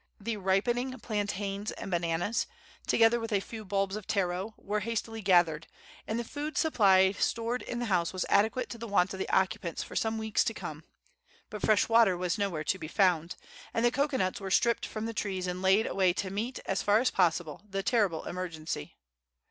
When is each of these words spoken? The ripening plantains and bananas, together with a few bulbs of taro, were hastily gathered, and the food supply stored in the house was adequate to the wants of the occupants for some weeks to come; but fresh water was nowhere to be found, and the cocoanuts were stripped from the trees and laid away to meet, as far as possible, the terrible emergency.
The 0.19 0.37
ripening 0.37 0.99
plantains 0.99 1.69
and 1.73 1.91
bananas, 1.91 2.47
together 2.87 3.19
with 3.19 3.31
a 3.31 3.39
few 3.39 3.63
bulbs 3.63 3.95
of 3.95 4.07
taro, 4.07 4.55
were 4.57 4.79
hastily 4.79 5.21
gathered, 5.21 5.67
and 6.07 6.17
the 6.19 6.23
food 6.23 6.57
supply 6.57 7.11
stored 7.11 7.61
in 7.61 7.77
the 7.77 7.85
house 7.85 8.11
was 8.11 8.25
adequate 8.27 8.67
to 8.71 8.79
the 8.79 8.87
wants 8.87 9.13
of 9.13 9.19
the 9.19 9.29
occupants 9.29 9.83
for 9.83 9.95
some 9.95 10.17
weeks 10.17 10.43
to 10.45 10.55
come; 10.55 10.85
but 11.51 11.61
fresh 11.61 11.87
water 11.87 12.17
was 12.17 12.39
nowhere 12.39 12.63
to 12.63 12.79
be 12.79 12.87
found, 12.87 13.35
and 13.75 13.85
the 13.85 13.91
cocoanuts 13.91 14.41
were 14.41 14.49
stripped 14.49 14.87
from 14.87 15.05
the 15.05 15.13
trees 15.13 15.45
and 15.45 15.61
laid 15.61 15.85
away 15.85 16.13
to 16.13 16.31
meet, 16.31 16.57
as 16.65 16.81
far 16.81 16.97
as 16.99 17.11
possible, 17.11 17.61
the 17.69 17.83
terrible 17.83 18.23
emergency. 18.25 18.97